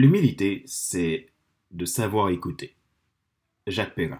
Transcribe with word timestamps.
L'humilité, 0.00 0.62
c'est 0.64 1.26
de 1.72 1.84
savoir 1.84 2.30
écouter. 2.30 2.74
Jacques 3.66 3.94
Perrin. 3.94 4.18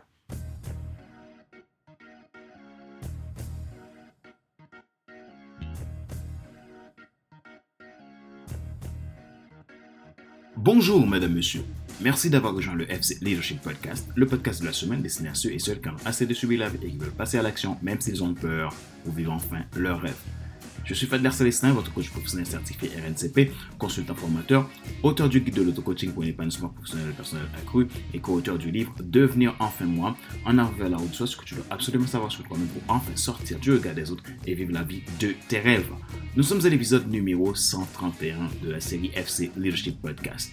Bonjour, 10.54 11.06
madame, 11.06 11.32
monsieur. 11.32 11.62
Merci 12.02 12.28
d'avoir 12.28 12.54
rejoint 12.54 12.74
le 12.74 12.84
FC 12.92 13.16
Leadership 13.22 13.62
Podcast, 13.62 14.06
le 14.14 14.26
podcast 14.26 14.60
de 14.60 14.66
la 14.66 14.74
semaine 14.74 15.00
destiné 15.00 15.30
à 15.30 15.34
ceux 15.34 15.50
et 15.50 15.58
celles 15.58 15.80
qui 15.80 15.88
ont 15.88 15.96
assez 16.04 16.26
de 16.26 16.34
subir 16.34 16.58
la 16.60 16.68
vie 16.68 16.86
et 16.86 16.90
qui 16.90 16.98
veulent 16.98 17.10
passer 17.10 17.38
à 17.38 17.42
l'action, 17.42 17.78
même 17.80 18.02
s'ils 18.02 18.22
ont 18.22 18.34
peur, 18.34 18.74
ou 19.06 19.12
vivre 19.12 19.32
enfin 19.32 19.62
leur 19.74 20.02
rêve. 20.02 20.39
Je 20.84 20.94
suis 20.94 21.06
Fadler 21.06 21.30
Célestin, 21.30 21.72
votre 21.72 21.92
coach 21.92 22.10
professionnel 22.10 22.46
certifié 22.46 22.88
RNCP, 22.88 23.52
consultant 23.78 24.14
formateur, 24.14 24.68
auteur 25.02 25.28
du 25.28 25.40
guide 25.40 25.54
de 25.54 25.62
l'auto-coaching 25.62 26.12
pour 26.12 26.22
l'épanouissement 26.22 26.70
professionnel 26.70 27.10
et 27.10 27.12
personnel 27.12 27.46
accru 27.56 27.86
et 28.12 28.18
co-auteur 28.18 28.58
du 28.58 28.70
livre 28.70 28.92
Devenir 29.00 29.54
enfin 29.60 29.84
moi, 29.84 30.16
en 30.44 30.58
arrivant 30.58 30.76
vers 30.76 30.88
la 30.88 30.96
route 30.96 31.14
soit 31.14 31.26
ce 31.26 31.36
que 31.36 31.44
tu 31.44 31.54
dois 31.54 31.64
absolument 31.70 32.06
savoir 32.06 32.32
sur 32.32 32.42
toi-même 32.44 32.66
pour 32.68 32.82
enfin 32.88 33.14
sortir 33.14 33.58
du 33.58 33.72
regard 33.72 33.94
des 33.94 34.10
autres 34.10 34.24
et 34.46 34.54
vivre 34.54 34.72
la 34.72 34.82
vie 34.82 35.02
de 35.20 35.34
tes 35.48 35.60
rêves. 35.60 35.90
Nous 36.34 36.42
sommes 36.42 36.64
à 36.64 36.68
l'épisode 36.68 37.08
numéro 37.10 37.54
131 37.54 38.48
de 38.62 38.70
la 38.70 38.80
série 38.80 39.10
FC 39.14 39.50
Leadership 39.56 40.00
Podcast. 40.00 40.52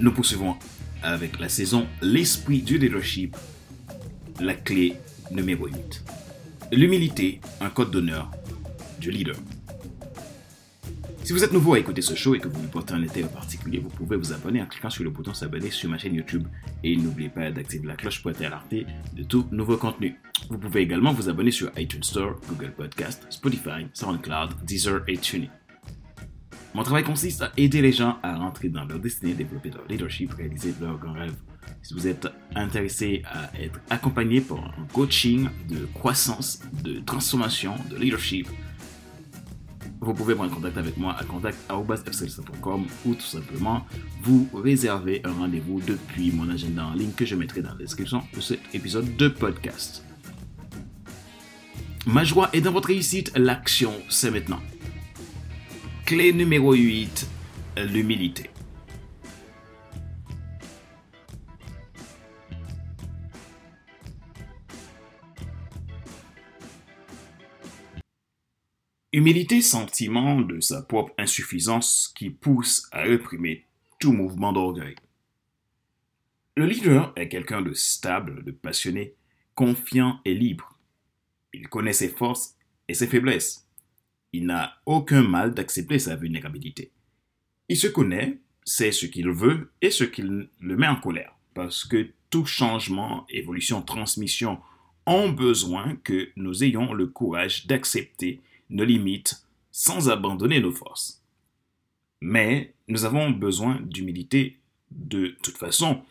Nous 0.00 0.12
poursuivons 0.12 0.56
avec 1.02 1.38
la 1.38 1.48
saison 1.48 1.86
L'esprit 2.00 2.62
du 2.62 2.78
leadership, 2.78 3.36
la 4.40 4.54
clé 4.54 4.94
numéro 5.30 5.66
8. 5.66 6.04
L'humilité, 6.72 7.40
un 7.60 7.68
code 7.68 7.90
d'honneur 7.90 8.30
leader. 9.10 9.36
Si 11.24 11.32
vous 11.32 11.44
êtes 11.44 11.52
nouveau 11.52 11.74
à 11.74 11.78
écouter 11.78 12.02
ce 12.02 12.16
show 12.16 12.34
et 12.34 12.40
que 12.40 12.48
vous 12.48 12.66
portez 12.66 12.94
un 12.94 13.02
intérêt 13.02 13.28
particulier, 13.28 13.78
vous 13.78 13.90
pouvez 13.90 14.16
vous 14.16 14.32
abonner 14.32 14.60
en 14.60 14.66
cliquant 14.66 14.90
sur 14.90 15.04
le 15.04 15.10
bouton 15.10 15.32
s'abonner 15.32 15.70
sur 15.70 15.88
ma 15.88 15.96
chaîne 15.96 16.14
YouTube 16.14 16.48
et 16.82 16.96
n'oubliez 16.96 17.28
pas 17.28 17.48
d'activer 17.52 17.86
la 17.86 17.94
cloche 17.94 18.20
pour 18.20 18.32
être 18.32 18.42
alerté 18.42 18.86
de 19.14 19.22
tout 19.22 19.46
nouveau 19.52 19.76
contenu. 19.76 20.16
Vous 20.50 20.58
pouvez 20.58 20.80
également 20.80 21.12
vous 21.12 21.28
abonner 21.28 21.52
sur 21.52 21.70
iTunes 21.78 22.02
Store, 22.02 22.40
Google 22.48 22.72
Podcast, 22.72 23.24
Spotify, 23.30 23.86
SoundCloud, 23.92 24.64
Deezer 24.64 25.02
et 25.06 25.16
TuneIn. 25.16 25.48
Mon 26.74 26.82
travail 26.82 27.04
consiste 27.04 27.42
à 27.42 27.52
aider 27.56 27.82
les 27.82 27.92
gens 27.92 28.18
à 28.22 28.34
rentrer 28.34 28.68
dans 28.68 28.84
leur 28.84 28.98
destinée, 28.98 29.34
développer 29.34 29.70
leur 29.70 29.86
leadership, 29.88 30.32
réaliser 30.32 30.74
leurs 30.80 30.98
grands 30.98 31.12
rêves. 31.12 31.36
Si 31.82 31.94
vous 31.94 32.06
êtes 32.08 32.26
intéressé 32.56 33.22
à 33.26 33.50
être 33.60 33.78
accompagné 33.90 34.40
pour 34.40 34.58
un 34.58 34.86
coaching 34.92 35.48
de 35.68 35.86
croissance, 35.94 36.60
de 36.82 37.00
transformation, 37.00 37.74
de 37.90 37.96
leadership, 37.96 38.48
vous 40.02 40.14
pouvez 40.14 40.34
prendre 40.34 40.52
contact 40.52 40.76
avec 40.76 40.96
moi 40.96 41.14
à 41.16 41.24
contact.fcl.com 41.24 42.86
ou 43.06 43.14
tout 43.14 43.20
simplement 43.20 43.86
vous 44.22 44.48
réserver 44.52 45.22
un 45.24 45.32
rendez-vous 45.32 45.80
depuis 45.80 46.32
mon 46.32 46.50
agenda 46.50 46.86
en 46.86 46.94
ligne 46.94 47.12
que 47.12 47.24
je 47.24 47.36
mettrai 47.36 47.62
dans 47.62 47.70
la 47.70 47.76
description 47.76 48.22
de 48.34 48.40
cet 48.40 48.60
épisode 48.74 49.16
de 49.16 49.28
podcast. 49.28 50.04
Ma 52.04 52.24
joie 52.24 52.50
est 52.52 52.60
dans 52.60 52.72
votre 52.72 52.88
réussite, 52.88 53.32
l'action 53.36 53.92
c'est 54.08 54.32
maintenant. 54.32 54.60
Clé 56.04 56.32
numéro 56.32 56.72
8, 56.74 57.28
l'humilité. 57.76 58.50
Humilité, 69.14 69.60
sentiment 69.60 70.40
de 70.40 70.58
sa 70.60 70.80
propre 70.80 71.12
insuffisance 71.18 72.10
qui 72.16 72.30
pousse 72.30 72.88
à 72.92 73.02
réprimer 73.02 73.66
tout 74.00 74.12
mouvement 74.12 74.54
d'orgueil. 74.54 74.94
Le 76.56 76.64
leader 76.64 77.12
est 77.16 77.28
quelqu'un 77.28 77.60
de 77.60 77.74
stable, 77.74 78.42
de 78.42 78.52
passionné, 78.52 79.14
confiant 79.54 80.18
et 80.24 80.34
libre. 80.34 80.78
Il 81.52 81.68
connaît 81.68 81.92
ses 81.92 82.08
forces 82.08 82.56
et 82.88 82.94
ses 82.94 83.06
faiblesses. 83.06 83.68
Il 84.32 84.46
n'a 84.46 84.80
aucun 84.86 85.20
mal 85.20 85.52
d'accepter 85.52 85.98
sa 85.98 86.16
vulnérabilité. 86.16 86.90
Il 87.68 87.76
se 87.76 87.88
connaît, 87.88 88.38
sait 88.64 88.92
ce 88.92 89.04
qu'il 89.04 89.28
veut 89.28 89.70
et 89.82 89.90
ce 89.90 90.04
qui 90.04 90.22
le 90.22 90.48
met 90.60 90.88
en 90.88 90.96
colère, 90.96 91.34
parce 91.52 91.84
que 91.84 92.08
tout 92.30 92.46
changement, 92.46 93.26
évolution, 93.28 93.82
transmission 93.82 94.58
ont 95.04 95.28
besoin 95.28 95.96
que 95.96 96.30
nous 96.36 96.64
ayons 96.64 96.94
le 96.94 97.08
courage 97.08 97.66
d'accepter 97.66 98.40
nos 98.72 98.84
limites 98.84 99.46
sans 99.70 100.10
abandonner 100.10 100.60
nos 100.60 100.72
forces. 100.72 101.22
Mais 102.20 102.74
nous 102.88 103.04
avons 103.04 103.30
besoin 103.30 103.80
d'humilité 103.82 104.58
de 104.90 105.36
toute 105.42 105.56
façon, 105.56 106.02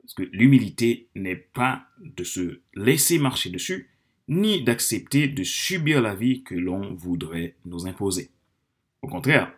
parce 0.00 0.14
que 0.14 0.22
l'humilité 0.32 1.08
n'est 1.14 1.36
pas 1.36 1.86
de 2.00 2.24
se 2.24 2.60
laisser 2.74 3.18
marcher 3.18 3.50
dessus, 3.50 3.90
ni 4.28 4.62
d'accepter 4.62 5.28
de 5.28 5.42
subir 5.42 6.00
la 6.00 6.14
vie 6.14 6.42
que 6.42 6.54
l'on 6.54 6.94
voudrait 6.94 7.56
nous 7.64 7.86
imposer. 7.86 8.30
Au 9.02 9.08
contraire, 9.08 9.52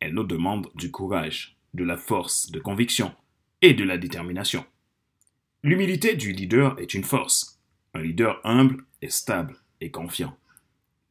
elle 0.00 0.14
nous 0.14 0.24
demande 0.24 0.68
du 0.74 0.90
courage, 0.90 1.56
de 1.74 1.84
la 1.84 1.96
force 1.96 2.50
de 2.50 2.60
conviction 2.60 3.14
et 3.62 3.72
de 3.72 3.84
la 3.84 3.96
détermination. 3.96 4.64
L'humilité 5.62 6.14
du 6.16 6.32
leader 6.32 6.78
est 6.78 6.92
une 6.92 7.04
force. 7.04 7.60
Un 7.94 8.02
leader 8.02 8.40
humble 8.44 8.84
est 9.00 9.10
stable 9.10 9.56
et 9.80 9.90
confiant. 9.90 10.36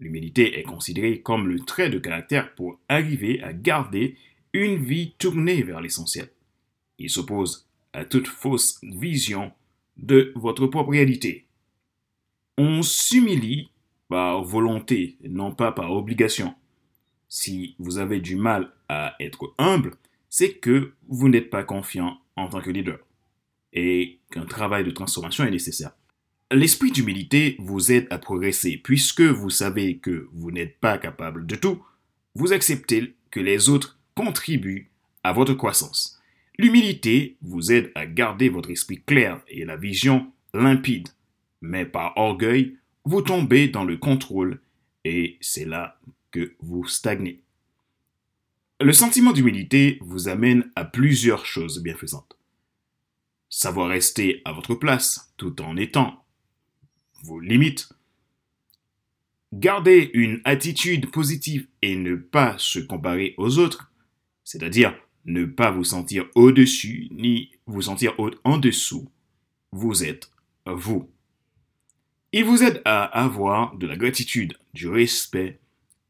L'humilité 0.02 0.60
est 0.60 0.64
considérée 0.64 1.22
comme 1.22 1.48
le 1.48 1.60
trait 1.60 1.92
de 1.92 2.00
caractère 2.00 2.56
pour 2.56 2.80
arriver 2.90 3.42
à 3.44 3.54
garder 3.54 4.18
une 4.52 4.84
vie 4.84 5.14
tournée 5.20 5.62
vers 5.62 5.80
l'essentiel. 5.80 6.30
Il 6.98 7.10
s'oppose 7.10 7.70
à 7.94 8.04
toute 8.04 8.28
fausse 8.28 8.80
vision 8.82 9.52
de 9.98 10.34
votre 10.36 10.66
propre 10.66 10.90
réalité. 10.90 11.46
On 12.58 12.82
s'humilie 12.82 13.70
par 14.10 14.44
volonté, 14.44 15.18
non 15.24 15.54
pas 15.54 15.72
par 15.72 15.92
obligation. 15.92 16.56
Si 17.30 17.76
vous 17.78 18.00
avez 18.00 18.20
du 18.20 18.36
mal 18.36 18.74
à 18.90 19.16
être 19.20 19.54
humble, 19.60 19.94
c'est 20.30 20.54
que 20.54 20.94
vous 21.08 21.30
n'êtes 21.30 21.52
pas 21.52 21.64
confiant 21.64 22.18
en 22.36 22.50
tant 22.50 22.62
que 22.62 22.72
leader 22.72 22.98
et 23.72 24.20
qu'un 24.32 24.46
travail 24.46 24.84
de 24.84 24.92
transformation 24.92 25.46
est 25.46 25.52
nécessaire. 25.52 25.92
L'esprit 26.54 26.92
d'humilité 26.92 27.56
vous 27.60 27.94
aide 27.94 28.08
à 28.10 28.18
progresser 28.18 28.76
puisque 28.76 29.22
vous 29.22 29.50
savez 29.50 30.00
que 30.00 30.28
vous 30.34 30.52
n'êtes 30.52 30.78
pas 30.82 30.98
capable 30.98 31.46
de 31.46 31.56
tout. 31.56 31.82
Vous 32.36 32.52
acceptez 32.52 33.16
que 33.32 33.40
les 33.40 33.70
autres 33.70 33.98
contribuent 34.16 34.92
à 35.24 35.32
votre 35.32 35.54
croissance. 35.54 36.22
L'humilité 36.58 37.38
vous 37.42 37.72
aide 37.72 37.90
à 37.96 38.06
garder 38.06 38.50
votre 38.50 38.70
esprit 38.70 39.02
clair 39.02 39.42
et 39.48 39.64
la 39.64 39.78
vision 39.78 40.30
limpide. 40.54 41.08
Mais 41.62 41.86
par 41.86 42.18
orgueil, 42.18 42.76
vous 43.06 43.22
tombez 43.22 43.70
dans 43.70 43.86
le 43.86 43.96
contrôle 43.96 44.60
et 45.06 45.38
c'est 45.40 45.64
là 45.64 46.02
que 46.32 46.54
vous 46.60 46.86
stagnez. 46.86 47.44
Le 48.82 48.92
sentiment 48.92 49.32
d'humilité 49.32 50.00
vous 50.02 50.28
amène 50.28 50.70
à 50.76 50.84
plusieurs 50.84 51.46
choses 51.46 51.82
bienfaisantes. 51.82 52.38
Savoir 53.50 53.88
rester 53.88 54.42
à 54.44 54.52
votre 54.52 54.76
place 54.76 55.34
tout 55.38 55.62
en 55.62 55.78
étant 55.78 56.21
vos 57.24 57.40
limites. 57.40 57.90
Garder 59.54 60.10
une 60.14 60.42
attitude 60.46 61.12
positive 61.12 61.68
et 61.82 61.96
ne 61.96 62.16
pas 62.16 62.56
se 62.58 62.80
comparer 62.80 63.36
aux 63.38 63.60
autres, 63.60 63.92
c'est-à-dire 64.44 64.96
ne 65.26 65.46
pas 65.46 65.72
vous 65.72 65.84
sentir 65.84 66.26
au-dessus 66.36 67.08
ni 67.12 67.52
vous 67.66 67.84
sentir 67.84 68.14
en 68.44 68.58
dessous, 68.58 69.10
vous 69.72 70.04
êtes 70.04 70.32
vous. 70.66 71.10
Il 72.34 72.46
vous 72.46 72.64
aide 72.64 72.82
à 72.86 73.04
avoir 73.04 73.76
de 73.76 73.88
la 73.88 73.98
gratitude, 73.98 74.58
du 74.74 74.88
respect 74.88 75.60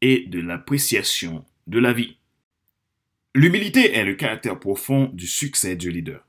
et 0.00 0.26
de 0.26 0.40
l'appréciation 0.40 1.44
de 1.66 1.78
la 1.78 1.92
vie. 1.92 2.16
L'humilité 3.34 3.94
est 3.94 4.04
le 4.04 4.14
caractère 4.14 4.60
profond 4.60 5.10
du 5.12 5.26
succès 5.26 5.74
du 5.74 5.90
leader. 5.90 6.24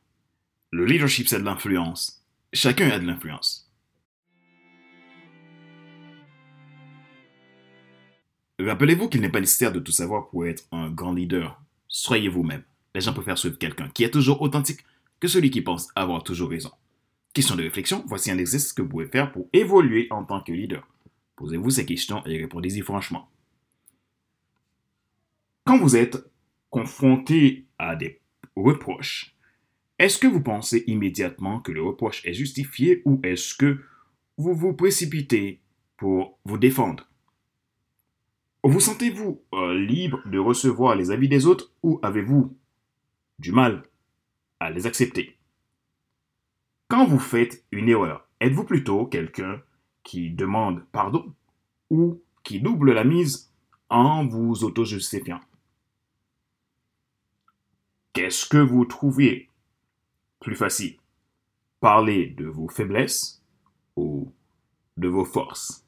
Le 0.71 0.85
leadership, 0.85 1.27
c'est 1.27 1.39
de 1.39 1.43
l'influence. 1.43 2.23
Chacun 2.53 2.89
a 2.89 2.97
de 2.97 3.05
l'influence. 3.05 3.71
Rappelez-vous 8.65 9.09
qu'il 9.09 9.21
n'est 9.21 9.29
pas 9.29 9.39
nécessaire 9.39 9.71
de 9.71 9.79
tout 9.79 9.91
savoir 9.91 10.29
pour 10.29 10.45
être 10.45 10.63
un 10.71 10.89
grand 10.89 11.13
leader. 11.13 11.61
Soyez 11.87 12.29
vous-même. 12.29 12.63
Les 12.95 13.01
gens 13.01 13.13
préfèrent 13.13 13.37
suivre 13.37 13.57
quelqu'un 13.57 13.89
qui 13.89 14.03
est 14.03 14.11
toujours 14.11 14.41
authentique 14.41 14.81
que 15.19 15.27
celui 15.27 15.49
qui 15.51 15.61
pense 15.61 15.89
avoir 15.95 16.23
toujours 16.23 16.49
raison. 16.49 16.71
Question 17.33 17.55
de 17.55 17.63
réflexion, 17.63 18.03
voici 18.07 18.29
un 18.29 18.37
exercice 18.37 18.73
que 18.73 18.81
vous 18.81 18.89
pouvez 18.89 19.07
faire 19.07 19.31
pour 19.31 19.47
évoluer 19.53 20.07
en 20.11 20.23
tant 20.23 20.41
que 20.41 20.51
leader. 20.51 20.87
Posez-vous 21.35 21.71
ces 21.71 21.85
questions 21.85 22.23
et 22.25 22.37
répondez-y 22.37 22.81
franchement. 22.81 23.29
Quand 25.65 25.79
vous 25.79 25.95
êtes 25.95 26.17
confronté 26.69 27.65
à 27.79 27.95
des 27.95 28.21
reproches, 28.55 29.35
est-ce 29.97 30.17
que 30.17 30.27
vous 30.27 30.41
pensez 30.41 30.83
immédiatement 30.87 31.59
que 31.59 31.71
le 31.71 31.81
reproche 31.81 32.25
est 32.25 32.33
justifié 32.33 33.01
ou 33.05 33.19
est-ce 33.23 33.55
que 33.55 33.79
vous 34.37 34.53
vous 34.53 34.73
précipitez 34.73 35.61
pour 35.97 36.37
vous 36.45 36.57
défendre? 36.57 37.09
Vous 38.63 38.79
sentez-vous 38.79 39.41
euh, 39.53 39.73
libre 39.73 40.21
de 40.25 40.39
recevoir 40.39 40.95
les 40.95 41.11
avis 41.11 41.27
des 41.27 41.45
autres 41.45 41.71
ou 41.83 41.99
avez-vous 42.01 42.55
du 43.39 43.51
mal 43.51 43.83
à 44.59 44.69
les 44.69 44.87
accepter? 44.87 45.37
Quand 46.87 47.05
vous 47.05 47.19
faites 47.19 47.65
une 47.71 47.89
erreur, 47.89 48.27
êtes-vous 48.39 48.63
plutôt 48.63 49.05
quelqu'un 49.05 49.61
qui 50.03 50.31
demande 50.31 50.83
pardon 50.91 51.33
ou 51.89 52.21
qui 52.43 52.61
double 52.61 52.93
la 52.93 53.03
mise 53.03 53.51
en 53.89 54.25
vous 54.25 54.63
auto-justifiant? 54.63 55.41
Qu'est-ce 58.13 58.45
que 58.45 58.57
vous 58.57 58.85
trouvez 58.85 59.49
plus 60.39 60.55
facile? 60.55 60.97
Parler 61.79 62.27
de 62.27 62.45
vos 62.45 62.69
faiblesses 62.69 63.43
ou 63.95 64.31
de 64.97 65.07
vos 65.07 65.25
forces? 65.25 65.82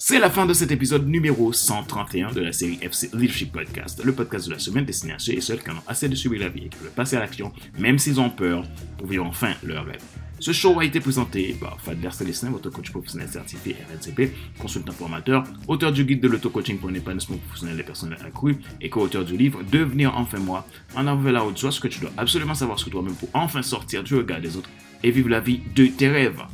C'est 0.00 0.20
la 0.20 0.30
fin 0.30 0.46
de 0.46 0.52
cet 0.52 0.70
épisode 0.70 1.08
numéro 1.08 1.52
131 1.52 2.30
de 2.30 2.40
la 2.40 2.52
série 2.52 2.78
FC 2.80 3.10
Leadership 3.12 3.50
Podcast, 3.50 4.00
le 4.04 4.12
podcast 4.12 4.46
de 4.46 4.52
la 4.52 4.60
semaine 4.60 4.84
destiné 4.84 5.14
à 5.14 5.18
ceux 5.18 5.32
et 5.32 5.40
celles 5.40 5.60
qui 5.60 5.70
en 5.70 5.74
ont 5.74 5.82
assez 5.88 6.08
de 6.08 6.14
subir 6.14 6.38
la 6.38 6.48
vie 6.48 6.66
et 6.66 6.68
qui 6.68 6.78
veulent 6.78 6.92
passer 6.92 7.16
à 7.16 7.20
l'action, 7.20 7.52
même 7.80 7.98
s'ils 7.98 8.20
ont 8.20 8.30
peur, 8.30 8.62
pour 8.96 9.08
vivre 9.08 9.26
enfin 9.26 9.54
leur 9.64 9.84
rêve. 9.84 10.00
Ce 10.38 10.52
show 10.52 10.78
a 10.78 10.84
été 10.84 11.00
présenté 11.00 11.56
par 11.60 11.80
Fadler 11.80 12.12
Célestin, 12.12 12.50
votre 12.50 12.70
coach 12.70 12.92
professionnel 12.92 13.28
certifié 13.28 13.74
RNCP, 13.90 14.32
consultant 14.60 14.92
formateur, 14.92 15.42
auteur 15.66 15.90
du 15.90 16.04
guide 16.04 16.20
de 16.20 16.28
l'auto-coaching 16.28 16.78
pour 16.78 16.90
l'épanouissement 16.90 17.38
professionnel 17.38 17.80
et 17.80 17.82
personnel 17.82 18.18
accru 18.24 18.58
et 18.80 18.88
co-auteur 18.90 19.24
du 19.24 19.36
livre 19.36 19.62
Devenir 19.64 20.16
enfin 20.16 20.38
moi, 20.38 20.64
en 20.94 21.08
avant 21.08 21.20
vers 21.20 21.32
la 21.32 21.44
haute 21.44 21.58
joie, 21.58 21.72
ce 21.72 21.80
que 21.80 21.88
tu 21.88 21.98
dois 21.98 22.12
absolument 22.16 22.54
savoir 22.54 22.78
sur 22.78 22.88
toi-même 22.88 23.16
pour 23.16 23.30
enfin 23.34 23.62
sortir 23.62 24.04
du 24.04 24.14
regard 24.14 24.40
des 24.40 24.56
autres 24.56 24.70
et 25.02 25.10
vivre 25.10 25.28
la 25.28 25.40
vie 25.40 25.60
de 25.74 25.86
tes 25.86 26.08
rêves. 26.08 26.44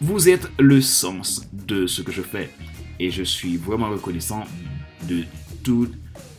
Vous 0.00 0.28
êtes 0.28 0.50
le 0.58 0.80
sens 0.80 1.48
de 1.52 1.86
ce 1.86 2.02
que 2.02 2.12
je 2.12 2.22
fais 2.22 2.50
et 2.98 3.10
je 3.10 3.22
suis 3.22 3.56
vraiment 3.56 3.88
reconnaissant 3.90 4.44
de 5.08 5.22
tous 5.62 5.88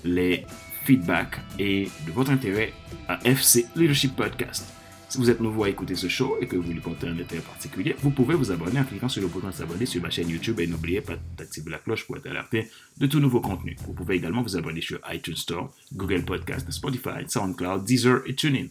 les 0.04 0.46
feedbacks 0.84 1.40
et 1.58 1.88
de 2.06 2.12
votre 2.12 2.32
intérêt 2.32 2.74
à 3.08 3.20
FC 3.26 3.66
Leadership 3.76 4.16
Podcast. 4.16 4.66
Si 5.08 5.18
vous 5.18 5.30
êtes 5.30 5.40
nouveau 5.40 5.64
à 5.64 5.70
écouter 5.70 5.96
ce 5.96 6.10
show 6.10 6.38
et 6.42 6.48
que 6.48 6.58
vous 6.58 6.72
lui 6.72 6.82
portez 6.82 7.08
un 7.08 7.18
intérêt 7.18 7.42
particulier, 7.42 7.96
vous 8.02 8.10
pouvez 8.10 8.36
vous 8.36 8.52
abonner 8.52 8.80
en 8.80 8.84
cliquant 8.84 9.08
sur 9.08 9.22
le 9.22 9.30
bouton 9.30 9.52
s'abonner 9.52 9.86
sur 9.86 10.02
ma 10.02 10.10
chaîne 10.10 10.30
YouTube 10.30 10.60
et 10.60 10.68
n'oubliez 10.68 11.00
pas 11.00 11.14
d'activer 11.38 11.72
la 11.72 11.78
cloche 11.78 12.06
pour 12.06 12.18
être 12.18 12.28
alerté 12.28 12.70
de 12.98 13.08
tout 13.08 13.20
nouveau 13.20 13.40
contenu. 13.40 13.78
Vous 13.88 13.94
pouvez 13.94 14.16
également 14.16 14.42
vous 14.42 14.58
abonner 14.58 14.82
sur 14.82 15.00
iTunes 15.12 15.38
Store, 15.38 15.74
Google 15.94 16.26
Podcast, 16.26 16.70
Spotify, 16.70 17.24
SoundCloud, 17.28 17.86
Deezer 17.86 18.22
et 18.26 18.36
TuneIn. 18.36 18.68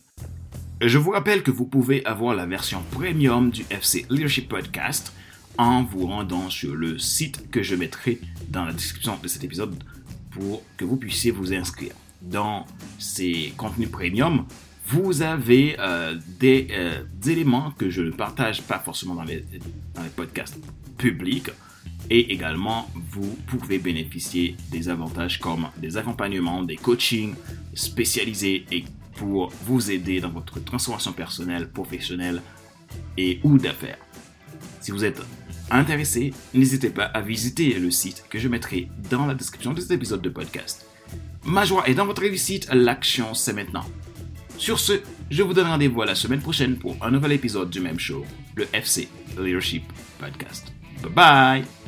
Je 0.80 0.98
vous 0.98 1.12
rappelle 1.12 1.42
que 1.42 1.52
vous 1.52 1.66
pouvez 1.66 2.04
avoir 2.04 2.34
la 2.34 2.46
version 2.46 2.82
premium 2.90 3.50
du 3.50 3.64
FC 3.70 4.04
Leadership 4.10 4.48
Podcast 4.48 5.12
en 5.56 5.84
vous 5.84 6.06
rendant 6.06 6.50
sur 6.50 6.74
le 6.74 6.98
site 6.98 7.48
que 7.50 7.62
je 7.62 7.76
mettrai 7.76 8.20
dans 8.48 8.64
la 8.64 8.72
description 8.72 9.16
de 9.22 9.28
cet 9.28 9.44
épisode 9.44 9.82
pour 10.32 10.62
que 10.76 10.84
vous 10.84 10.96
puissiez 10.96 11.30
vous 11.30 11.54
inscrire. 11.54 11.92
Dans 12.20 12.66
ces 12.98 13.54
contenus 13.56 13.88
premium, 13.88 14.46
vous 14.88 15.22
avez 15.22 15.76
euh, 15.78 16.18
des, 16.40 16.66
euh, 16.72 17.04
des, 17.14 17.30
éléments 17.30 17.70
que 17.70 17.88
je 17.88 18.02
ne 18.02 18.10
partage 18.10 18.62
pas 18.62 18.80
forcément 18.80 19.14
dans 19.14 19.24
les 19.24 19.44
podcasts 20.16 20.58
publics. 20.98 21.50
Et 22.10 22.32
également, 22.32 22.90
vous 23.12 23.38
pouvez 23.46 23.78
bénéficier 23.78 24.56
des 24.72 24.88
avantages 24.88 25.38
comme 25.38 25.68
des 25.78 25.96
accompagnements, 25.96 26.62
des 26.62 26.76
coachings 26.76 27.34
spécialisés 27.74 28.66
et 28.72 28.84
pour 29.16 29.52
vous 29.62 29.90
aider 29.90 30.20
dans 30.20 30.30
votre 30.30 30.60
transformation 30.60 31.12
personnelle, 31.12 31.68
professionnelle 31.70 32.42
et 33.16 33.40
ou 33.44 33.58
d'affaires. 33.58 33.98
Si 34.80 34.90
vous 34.90 35.04
êtes 35.04 35.20
intéressé, 35.70 36.32
n'hésitez 36.52 36.90
pas 36.90 37.04
à 37.04 37.20
visiter 37.20 37.78
le 37.78 37.90
site 37.90 38.24
que 38.28 38.38
je 38.38 38.48
mettrai 38.48 38.88
dans 39.10 39.26
la 39.26 39.34
description 39.34 39.72
de 39.72 39.80
cet 39.80 39.92
épisode 39.92 40.22
de 40.22 40.28
podcast. 40.28 40.86
Ma 41.44 41.64
joie 41.64 41.88
est 41.88 41.94
dans 41.94 42.06
votre 42.06 42.22
réussite, 42.22 42.68
l'action 42.72 43.34
c'est 43.34 43.52
maintenant. 43.52 43.84
Sur 44.56 44.78
ce, 44.78 45.00
je 45.30 45.42
vous 45.42 45.52
donne 45.52 45.66
rendez-vous 45.66 46.02
la 46.02 46.14
semaine 46.14 46.40
prochaine 46.40 46.76
pour 46.76 46.96
un 47.02 47.10
nouvel 47.10 47.32
épisode 47.32 47.70
du 47.70 47.80
même 47.80 47.98
show, 47.98 48.24
le 48.54 48.66
FC 48.72 49.08
Leadership 49.38 49.84
Podcast. 50.18 50.72
Bye 51.02 51.12
bye 51.12 51.83